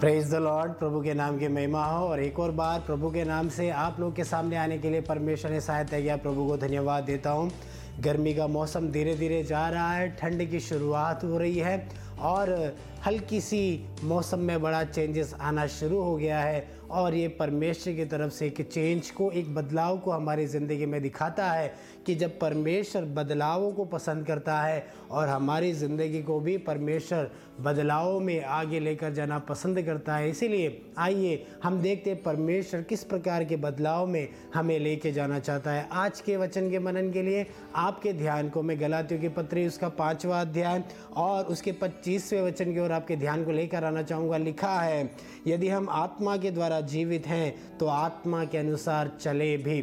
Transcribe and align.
Praise 0.00 0.30
the 0.30 0.34
Lord 0.34 0.72
प्रभु 0.72 1.00
के 1.00 1.12
नाम 1.14 1.36
की 1.38 1.48
महिमा 1.48 1.84
हो। 1.84 2.06
और 2.06 2.20
एक 2.20 2.38
और 2.38 2.50
बार 2.50 2.80
प्रभु 2.80 3.10
के 3.10 3.24
नाम 3.24 3.48
से 3.48 3.68
आप 3.70 4.00
लोग 4.00 4.14
के 4.16 4.24
सामने 4.24 4.56
आने 4.56 4.78
के 4.78 4.90
लिए 4.90 5.00
परमेश्वर 5.00 5.50
ने 5.50 5.60
सहायता 5.60 6.00
किया 6.00 6.16
प्रभु 6.16 6.46
को 6.46 6.56
धन्यवाद 6.56 7.04
देता 7.04 7.30
हूँ। 7.30 7.50
गर्मी 8.00 8.34
का 8.34 8.46
मौसम 8.46 8.88
धीरे 8.88 9.14
धीरे 9.14 9.42
जा 9.44 9.68
रहा 9.68 9.92
है, 9.92 10.08
ठंड 10.16 10.50
की 10.50 10.60
शुरुआत 10.60 11.24
हो 11.24 11.38
रही 11.38 11.58
है। 11.58 11.76
और 12.18 12.74
हल्की 13.06 13.40
सी 13.40 13.86
मौसम 14.04 14.38
में 14.38 14.60
बड़ा 14.62 14.82
चेंजेस 14.84 15.34
आना 15.40 15.66
शुरू 15.66 16.00
हो 16.02 16.16
गया 16.16 16.38
है 16.40 16.66
और 16.90 17.14
ये 17.14 17.28
परमेश्वर 17.28 17.92
की 17.94 18.04
तरफ़ 18.04 18.32
से 18.32 18.46
एक 18.46 18.60
चेंज 18.62 19.10
को, 19.10 19.30
एक 19.30 19.54
बदलाव 19.54 19.98
को 19.98 20.10
हमारी 20.10 20.46
ज़िंदगी 20.46 20.86
में 20.86 21.00
दिखाता 21.02 21.50
है 21.52 21.74
कि 22.06 22.14
जब 22.14 22.38
परमेश्वर 22.38 23.04
बदलावों 23.14 23.70
को 23.72 23.84
पसंद 23.84 24.26
करता 24.26 24.60
है 24.62 24.86
और 25.10 25.28
हमारी 25.28 25.72
ज़िंदगी 25.72 26.22
को 26.22 26.38
भी 26.40 26.56
परमेश्वर 26.58 27.30
बदलावों 27.60 28.20
में 28.20 28.44
आगे 28.44 28.80
लेकर 28.80 29.12
जाना 29.12 29.38
पसंद 29.38 29.82
करता 29.82 30.16
है। 30.16 30.30
इसीलिए 30.30 30.80
आइए 30.98 31.46
हम 31.62 31.80
देखते 31.82 32.10
हैं 32.10 32.22
परमेश्वर 32.22 32.82
किस 32.82 33.04
प्रकार 33.04 33.44
के 33.44 33.56
बदलाव 33.56 34.06
में 34.06 34.28
हमें 34.54 34.78
लेके 34.78 35.12
जाना 35.12 35.38
चाहता 35.38 35.72
है। 35.72 35.88
आज 35.92 36.20
के 36.20 36.36
वचन 36.36 36.70
के 36.70 36.78
मनन 36.78 37.10
के 37.12 37.22
लिए 37.22 37.46
आपके 37.76 38.12
ध्यान 38.12 38.48
को 38.48 38.62
मैं 38.62 38.80
गलातियों 38.80 39.20
की 39.20 39.28
पत्री 39.28 39.66
उसका 39.66 39.88
पाँचवा 39.88 40.40
अध्याय 40.40 40.82
और 41.16 41.44
उसके 41.44 41.72
पच्चीसवें 42.04 42.40
वचन 42.42 42.72
की 42.74 42.80
ओर 42.80 42.92
आपके 42.92 43.16
ध्यान 43.16 43.44
को 43.44 43.50
लेकर 43.50 43.84
आना 43.84 44.02
चाहूँगा। 44.02 44.36
लिखा 44.36 44.72
है, 44.80 45.10
यदि 45.46 45.68
हम 45.68 45.88
आत्मा 45.90 46.36
के 46.36 46.50
द्वारा 46.50 46.80
जीवित 46.82 47.26
हैं 47.26 47.76
तो 47.78 47.86
आत्मा 47.86 48.44
के 48.44 48.58
अनुसार 48.58 49.10
चले 49.20 49.56
भी। 49.56 49.80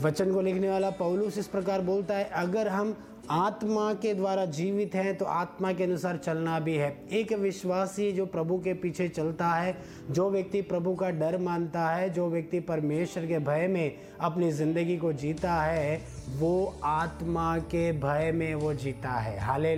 वचन 0.00 0.32
को 0.34 0.40
लिखने 0.40 0.70
वाला 0.70 0.90
पौलुस 0.92 1.38
इस 1.38 1.46
प्रकार 1.46 1.80
बोलता 1.80 2.14
है, 2.14 2.24
अगर 2.26 2.68
हम 2.68 2.94
आत्मा 3.30 3.92
के 3.94 4.12
द्वारा 4.14 4.44
जीवित 4.44 4.94
हैं 4.94 5.16
तो 5.18 5.24
आत्मा 5.24 5.72
के 5.72 5.84
अनुसार 5.84 6.16
चलना 6.16 6.58
भी 6.60 6.74
है। 6.76 6.88
एक 7.12 7.32
विश्वासी 7.32 8.10
जो 8.12 8.24
प्रभु 8.26 8.58
के 8.58 8.72
पीछे 8.74 9.08
चलता 9.08 9.48
है, 9.48 9.76
जो 10.10 10.28
व्यक्ति 10.30 10.62
प्रभु 10.62 10.94
का 10.94 11.10
डर 11.10 11.36
मानता 11.38 11.88
है, 11.88 12.08
जो 12.10 12.28
व्यक्ति 12.28 12.60
परमेश्वर 12.60 13.26
के 13.26 13.38
भय 13.38 13.66
में 13.68 13.94
अपनी 14.20 14.50
ज़िंदगी 14.52 14.96
को 14.96 15.12
जीता 15.12 15.54
है, 15.54 16.00
वो 16.30 16.74
आत्मा 16.84 17.56
के 17.58 17.90
भय 17.92 18.30
में 18.32 18.54
वो 18.54 18.72
जीता 18.74 19.10
है। 19.10 19.38
हाले 19.38 19.74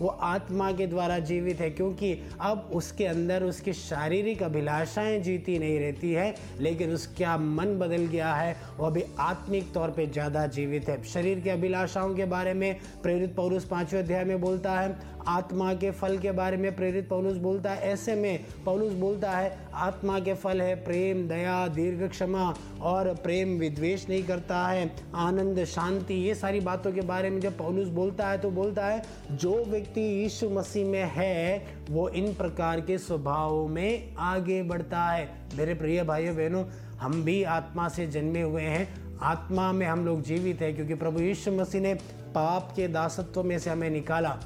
वो 0.00 0.08
आत्मा 0.08 0.70
के 0.72 0.86
द्वारा 0.86 1.18
जीवित 1.20 1.60
है, 1.60 1.70
क्योंकि 1.70 2.12
अब 2.40 2.70
उसके 2.72 3.06
अंदर 3.06 3.42
उसकी 3.42 3.72
शारीरिक 3.72 4.42
अभिलाषाएँ 4.42 5.20
जीती 5.20 5.58
नहीं 5.58 5.78
रहती 5.80 6.12
है, 6.12 6.34
लेकिन 6.60 6.92
उसका 6.92 7.36
मन 7.38 7.78
बदल 7.78 8.06
गया 8.06 8.34
है, 8.34 8.56
वो 8.78 8.86
अभी 8.86 9.04
आत्मिक 9.20 9.72
तौर 9.72 9.90
पे 9.90 10.06
ज़्यादा 10.06 10.46
जीवित 10.48 10.88
है। 10.88 11.02
शरीर 11.04 11.40
की 11.40 11.50
अभिलाषाओं 11.50 12.14
के 12.14 12.24
बारे 12.24 12.54
में 12.54 12.76
प्रेरित 13.02 13.34
पौरुष 13.36 13.64
पाँचवें 13.64 14.02
अध्याय 14.02 14.24
में 14.24 14.40
बोलता 14.40 14.78
है, 14.80 14.96
आत्मा 15.26 15.72
के 15.74 15.90
फल 15.90 16.16
के 16.18 16.30
बारे 16.32 16.56
में 16.56 16.74
प्रेरित 16.76 17.08
पौलुस 17.08 17.36
बोलता 17.36 17.70
है। 17.70 17.90
ऐसे 17.90 18.14
में 18.14 18.44
पौलुस 18.64 18.92
बोलता 18.92 19.30
है, 19.30 19.56
आत्मा 19.74 20.18
के 20.20 20.34
फल 20.34 20.60
है 20.60 20.74
प्रेम, 20.84 21.26
दया, 21.28 21.66
दीर्घ 21.68 22.08
क्षमा 22.10 22.54
और 22.82 23.12
प्रेम 23.14 23.56
विद्वेश 23.58 24.08
नहीं 24.08 24.22
करता 24.24 24.66
है, 24.66 24.90
आनंद, 25.14 25.64
शांति, 25.64 26.14
ये 26.14 26.34
सारी 26.34 26.60
बातों 26.60 26.92
के 26.92 27.00
बारे 27.00 27.30
में 27.30 27.40
जब 27.40 27.56
पौलुस 27.58 27.88
बोलता 27.88 28.28
है 28.28 28.38
तो 28.38 28.50
बोलता 28.50 28.86
है, 28.86 29.02
जो 29.32 29.64
व्यक्ति 29.64 30.00
यीशु 30.00 30.50
मसीह 30.50 30.86
में 30.86 31.04
है, 31.04 31.66
वो 31.90 32.08
इन 32.08 32.32
प्रकार 32.34 32.80
के 32.80 32.98
स्वभावों 32.98 33.66
में 33.68 34.14
आगे 34.18 34.62
बढ़ता 34.62 35.04
है। 35.04 35.28
मेरे 35.54 35.74
प्रिय 35.74 36.02
भाइयों, 36.02 36.36
बहनों, 36.36 36.64
हम 36.98 37.22
भी 37.24 37.42
आत्मा 37.42 37.88
से 37.88 38.06
जन्मे 38.06 38.42
हुए 38.42 38.62
हैं। 38.62 39.07
आत्मा 39.22 39.70
में 39.72 39.86
हम 39.86 40.04
लोग 40.06 40.22
जीवित 40.22 40.62
हैं, 40.62 40.74
क्योंकि 40.74 40.94
प्रभु 40.94 41.20
यीशु 41.20 41.52
मसीह 41.52 41.80
ने 41.80 41.94
पाप 42.34 42.72
के 42.76 42.88
दासत्व 42.88 43.42
में 43.42 43.58
से 43.58 43.70
हमें 43.70 43.90
निकाला, 43.90 44.38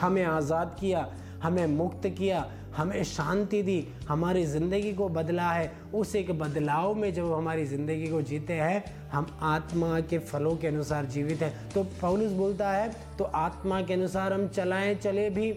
हमें 0.00 0.24
आज़ाद 0.24 0.76
किया, 0.80 1.06
हमें 1.42 1.66
मुक्त 1.66 2.06
किया, 2.08 2.44
हमें 2.76 3.02
शांति 3.04 3.62
दी, 3.62 3.86
हमारी 4.08 4.44
ज़िंदगी 4.46 4.92
को 4.92 5.08
बदला 5.08 5.50
है। 5.50 5.72
उस 5.94 6.14
एक 6.16 6.30
बदलाव 6.38 6.94
में 6.94 7.12
जब 7.14 7.32
हमारी 7.32 7.64
ज़िंदगी 7.66 8.06
को 8.06 8.22
जीते 8.22 8.52
हैं, 8.52 8.84
हम 9.10 9.26
आत्मा 9.42 10.00
के 10.00 10.18
फलों 10.20 10.54
के 10.56 10.66
अनुसार 10.66 11.06
जीवित 11.06 11.42
हैं। 11.42 11.68
तो 11.70 11.82
पौलुस 12.00 12.32
बोलता 12.32 12.70
है 12.70 12.90
तो 13.18 13.24
आत्मा 13.24 13.80
के 13.82 13.94
अनुसार 13.94 14.32
हम 14.32 14.48
चलाएँ, 14.48 14.94
चले 14.94 15.28
भी। 15.30 15.52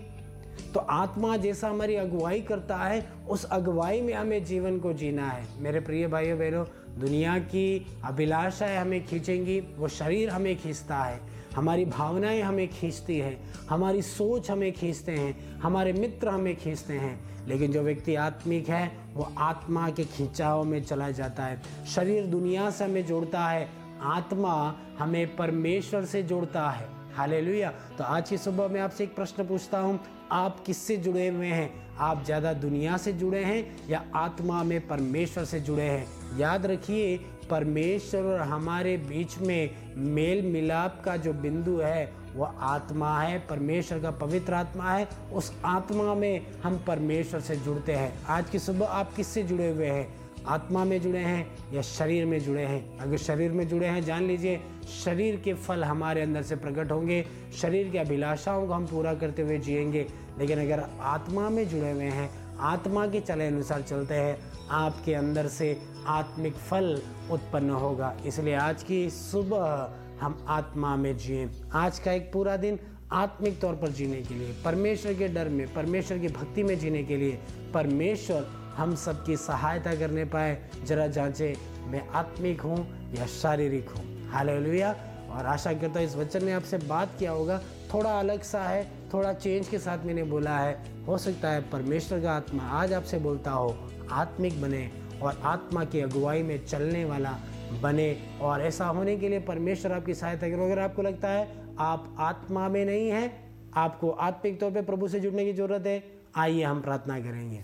तो 0.73 0.79
आत्मा 0.79 1.35
जैसा 1.37 1.69
हमारी 1.69 1.95
अगुवाई 1.95 2.41
करता 2.41 2.75
है, 2.77 3.05
उस 3.29 3.43
अगुवाई 3.45 4.01
में 4.01 4.13
हमें 4.13 4.43
जीवन 4.45 4.79
को 4.79 4.93
जीना 4.93 5.27
है। 5.27 5.45
मेरे 5.59 5.79
प्रिय 5.79 6.07
भाइयों, 6.07 6.37
बहनों 6.39 6.65
दुनिया 6.97 7.39
की 7.39 7.85
अभिलाषाएँ 8.03 8.77
हमें 8.77 9.05
खींचेंगी, 9.05 9.59
वो 9.59 9.87
शरीर 9.87 10.29
हमें 10.29 10.59
खींचता 10.59 10.97
है, 10.97 11.19
हमारी 11.55 11.85
भावनाएँ 11.85 12.41
हमें 12.41 12.67
खींचती 12.67 13.17
है, 13.17 13.39
हमारी 13.69 14.01
सोच 14.01 14.51
हमें 14.51 14.73
खींचते 14.73 15.11
हैं, 15.11 15.59
हमारे 15.59 15.93
मित्र 15.93 16.29
हमें 16.29 16.55
खींचते 16.55 16.93
हैं। 16.93 17.47
लेकिन 17.47 17.71
जो 17.71 17.81
व्यक्ति 17.81 18.15
आत्मिक 18.15 18.69
है, 18.69 18.97
वो 19.13 19.33
आत्मा 19.37 19.89
के 19.89 20.03
खिंचाव 20.03 20.63
में 20.63 20.83
चला 20.83 21.11
जाता 21.11 21.43
है। 21.43 21.61
शरीर 21.95 22.25
दुनिया 22.25 22.69
से 22.69 22.85
हमें 22.85 23.05
जोड़ता 23.05 23.47
है, 23.47 23.69
आत्मा 24.01 24.75
हमें 24.99 25.35
परमेश्वर 25.35 26.05
से 26.05 26.23
जोड़ता 26.23 26.69
है। 26.69 26.89
हाले 27.15 27.65
तो 27.65 28.03
आज 28.03 28.29
की 28.29 28.37
सुबह 28.37 28.67
मैं 28.67 28.81
आपसे 28.81 29.03
एक 29.03 29.15
प्रश्न 29.15 29.47
पूछता 29.47 29.79
हूँ 29.79 29.99
आप 30.31 30.63
किससे 30.65 30.97
जुड़े 30.97 31.27
हुए 31.27 31.47
हैं? 31.47 31.95
आप 31.97 32.23
ज़्यादा 32.25 32.53
दुनिया 32.53 32.97
से 32.97 33.13
जुड़े 33.13 33.43
हैं 33.43 33.89
या 33.89 34.03
आत्मा 34.15 34.63
में 34.63 34.87
परमेश्वर 34.87 35.45
से 35.45 35.59
जुड़े 35.59 35.83
हैं? 35.83 36.37
याद 36.37 36.65
रखिए, 36.65 37.17
परमेश्वर 37.49 38.23
और 38.23 38.39
हमारे 38.39 38.97
बीच 38.97 39.37
में 39.37 39.69
मेल 39.97 40.45
मिलाप 40.45 41.01
का 41.05 41.17
जो 41.17 41.33
बिंदु 41.33 41.77
है, 41.77 42.13
वह 42.35 42.47
आत्मा 42.47 43.21
है। 43.21 43.39
परमेश्वर 43.39 43.99
का 43.99 44.11
पवित्र 44.11 44.53
आत्मा 44.53 44.91
है। 44.91 45.07
उस 45.33 45.53
आत्मा 45.65 46.13
में 46.15 46.45
हम 46.63 46.83
परमेश्वर 46.87 47.39
से 47.39 47.55
जुड़ते 47.55 47.95
हैं। 47.95 48.25
आज 48.25 48.49
की 48.49 48.59
सुबह 48.59 48.85
आप 48.85 49.13
किससे 49.13 49.43
जुड़े 49.43 49.69
हुए 49.69 49.87
हैं? 49.87 50.24
आत्मा 50.47 50.85
में 50.85 51.01
जुड़े 51.01 51.19
हैं 51.19 51.73
या 51.73 51.81
शरीर 51.81 52.25
में 52.25 52.39
जुड़े 52.39 52.63
हैं? 52.63 52.97
अगर 52.97 53.17
शरीर 53.17 53.51
में 53.51 53.67
जुड़े 53.67 53.87
हैं, 53.87 54.03
जान 54.03 54.23
लीजिए, 54.23 54.61
शरीर 55.05 55.35
के 55.35 55.53
फल 55.53 55.83
हमारे 55.83 56.21
अंदर 56.21 56.41
से 56.41 56.55
प्रकट 56.55 56.91
होंगे, 56.91 57.25
शरीर 57.61 57.89
की 57.89 57.97
अभिलाषाओं 57.97 58.67
को 58.67 58.73
हम 58.73 58.87
पूरा 58.87 59.13
करते 59.13 59.41
हुए 59.41 59.57
जिएँगे। 59.57 60.07
लेकिन 60.39 60.59
अगर 60.59 60.83
आत्मा 61.01 61.49
में 61.49 61.69
जुड़े 61.69 61.91
हुए 61.91 62.03
हैं, 62.03 62.57
आत्मा 62.57 63.07
के 63.07 63.19
चले 63.19 63.47
अनुसार 63.47 63.81
चलते 63.81 64.13
हैं, 64.13 64.39
आपके 64.69 65.13
अंदर 65.13 65.47
से 65.47 65.81
आत्मिक 66.07 66.53
फल 66.53 67.01
उत्पन्न 67.31 67.69
होगा। 67.69 68.17
इसलिए 68.25 68.55
आज 68.55 68.83
की 68.83 69.09
सुबह 69.09 69.93
हम 70.21 70.45
आत्मा 70.47 70.95
में 70.95 71.17
जिए। 71.17 71.49
आज 71.73 71.99
का 71.99 72.11
एक 72.11 72.33
पूरा 72.33 72.57
दिन 72.57 72.79
आत्मिक 73.11 73.59
तौर 73.59 73.73
पर 73.73 73.87
जीने 73.87 74.21
के 74.21 74.33
लिए, 74.33 74.55
परमेश्वर 74.65 75.13
के 75.13 75.27
डर 75.27 75.49
में, 75.49 75.73
परमेश्वर 75.73 76.17
की 76.17 76.27
भक्ति 76.27 76.63
में 76.63 76.79
जीने 76.79 77.03
के 77.03 77.17
लिए, 77.17 77.39
परमेश्वर 77.73 78.64
हम 78.77 78.95
सबकी 78.95 79.37
सहायता 79.37 79.95
करने 79.95 80.25
पाए। 80.25 80.57
जरा 80.85 81.07
जांचे, 81.07 81.55
मैं 81.87 82.07
आत्मिक 82.09 82.61
हूँ 82.61 82.77
या 83.15 83.25
शारीरिक 83.25 83.89
हूँ? 83.89 84.29
हाल 84.29 84.49
और 84.49 85.45
आशा 85.45 85.73
करता 85.73 85.99
हूँ 85.99 86.07
इस 86.07 86.15
वचन 86.15 86.43
ने 86.45 86.51
आपसे 86.53 86.77
बात 86.77 87.15
किया 87.19 87.31
होगा। 87.31 87.59
थोड़ा 87.93 88.19
अलग 88.19 88.41
सा 88.41 88.61
है, 88.63 88.83
थोड़ा 89.13 89.33
चेंज 89.33 89.67
के 89.67 89.79
साथ 89.79 90.05
मैंने 90.05 90.23
बोला 90.23 90.57
है। 90.57 91.05
हो 91.05 91.17
सकता 91.17 91.49
है 91.49 91.61
परमेश्वर 91.69 92.19
का 92.19 92.31
आत्मा 92.31 92.63
आज 92.63 92.93
आपसे 92.93 93.17
बोलता 93.19 93.51
हो, 93.51 93.75
आत्मिक 94.11 94.61
बने 94.61 94.89
और 95.21 95.41
आत्मा 95.43 95.83
की 95.85 95.99
अगुवाई 95.99 96.43
में 96.43 96.65
चलने 96.65 97.05
वाला 97.05 97.37
बने। 97.81 98.17
और 98.41 98.61
ऐसा 98.61 98.85
होने 98.85 99.17
के 99.17 99.29
लिए 99.29 99.39
परमेश्वर 99.39 99.91
आपकी 99.91 100.13
सहायता 100.13 100.49
करो। 100.49 100.65
अगर 100.65 100.79
आपको 100.79 101.01
लगता 101.01 101.29
है 101.29 101.47
आप 101.79 102.15
आत्मा 102.19 102.67
में 102.69 102.85
नहीं 102.85 103.09
हैं, 103.09 103.71
आपको 103.73 104.09
आत्मिक 104.09 104.59
तौर 104.59 104.71
पे 104.71 104.81
प्रभु 104.81 105.07
से 105.07 105.19
जुड़ने 105.19 105.45
की 105.45 105.53
ज़रूरत 105.53 105.87
है, 105.87 106.03
आइए 106.35 106.63
हम 106.63 106.81
प्रार्थना 106.81 107.19
करेंगे। 107.19 107.63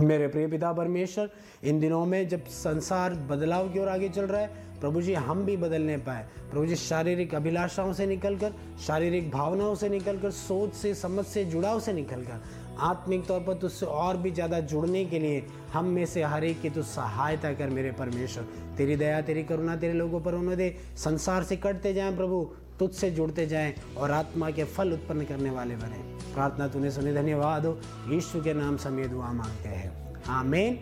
मेरे 0.00 0.28
प्रिय 0.28 0.46
पिता 0.46 0.72
परमेश्वर, 0.72 1.30
इन 1.64 1.80
दिनों 1.80 2.06
में 2.06 2.28
जब 2.28 2.46
संसार 2.46 3.14
बदलाव 3.14 3.68
की 3.68 3.78
ओर 3.78 3.88
आगे 3.88 4.08
चल 4.08 4.22
रहा 4.22 4.40
है, 4.40 4.64
प्रभु 4.80 5.02
जी, 5.02 5.14
हम 5.14 5.44
भी 5.44 5.56
बदलने 5.56 5.96
पाए। 5.96 6.26
प्रभु 6.50 6.66
जी, 6.66 6.76
शारीरिक 6.76 7.34
अभिलाषाओं 7.34 7.92
से 7.92 8.06
निकलकर, 8.06 8.52
शारीरिक 8.86 9.30
भावनाओं 9.30 9.74
से 9.74 9.88
निकलकर, 9.88 10.30
सोच 10.30 10.72
से, 10.72 10.94
समझ 10.94 11.24
से, 11.24 11.44
जुड़ाव 11.44 11.80
से 11.80 11.92
निकलकर, 11.92 12.42
आत्मिक 12.78 13.26
तौर 13.26 13.40
पर 13.40 13.54
तुझसे 13.54 13.86
और 13.86 14.16
भी 14.16 14.30
ज़्यादा 14.30 14.60
जुड़ने 14.60 15.04
के 15.04 15.18
लिए 15.18 15.46
हम 15.72 15.84
में 15.84 16.06
से 16.06 16.22
हर 16.22 16.44
एक 16.44 16.60
की 16.60 16.70
तू 16.70 16.82
सहायता 16.82 17.52
कर 17.52 17.70
मेरे 17.70 17.92
परमेश्वर। 17.92 18.44
तेरी 18.76 18.96
दया, 18.96 19.20
तेरी 19.20 19.42
करुणा 19.42 19.76
तेरे 19.76 19.92
लोगों 19.92 20.20
पर 20.20 20.34
होने 20.34 20.56
दे। 20.56 20.76
संसार 20.96 21.42
से 21.42 21.56
कटते 21.56 21.94
जाएँ 21.94 22.16
प्रभु 22.16 22.48
तुझसे 22.78 23.10
जुड़ते 23.10 23.46
जाएँ 23.46 23.74
और 23.96 24.10
आत्मा 24.10 24.50
के 24.50 24.64
फल 24.64 24.92
उत्पन्न 24.92 25.24
करने 25.24 25.50
वाले 25.50 25.76
बने। 25.76 25.98
प्रार्थना 26.34 26.68
तूने 26.68 26.90
सुनी, 26.90 27.12
धन्यवाद 27.14 27.66
हो। 27.66 27.78
यीशु 28.08 28.42
के 28.42 28.54
नाम 28.54 28.76
समेत 28.76 29.10
दुआ 29.10 29.32
मांगते 29.32 29.68
हैं। 29.68 30.22
आमेन। 30.28 30.78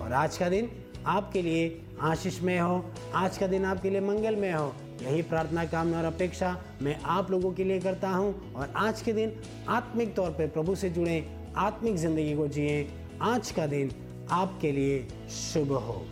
और 0.00 0.12
आज 0.12 0.38
का 0.38 0.48
दिन 0.48 0.70
आपके 1.06 1.42
लिए 1.42 1.82
आशीषमय 2.00 2.58
हो। 2.58 2.84
आज 3.14 3.38
का 3.38 3.46
दिन 3.46 3.64
आपके 3.64 3.90
लिए 3.90 4.00
मंगलमय 4.00 4.52
हो। 4.52 4.74
यही 5.02 5.22
प्रार्थना, 5.22 5.64
कामना 5.64 5.98
और 5.98 6.04
अपेक्षा 6.04 6.64
मैं 6.82 7.00
आप 7.00 7.30
लोगों 7.30 7.52
के 7.52 7.64
लिए 7.64 7.80
करता 7.80 8.08
हूँ। 8.08 8.52
और 8.54 8.72
आज 8.76 9.02
के 9.02 9.12
दिन 9.12 9.32
आत्मिक 9.68 10.14
तौर 10.14 10.30
पर 10.30 10.46
प्रभु 10.46 10.74
से 10.74 10.90
जुड़े, 10.90 11.36
आत्मिक 11.56 11.96
ज़िंदगी 11.96 12.34
को 12.36 12.48
जिए। 12.48 12.90
आज 13.22 13.50
का 13.50 13.66
दिन 13.66 13.92
आपके 14.30 14.72
लिए 14.72 15.08
शुभ 15.30 15.72
हो। 15.72 16.06